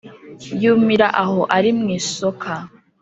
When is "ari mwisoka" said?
1.57-2.51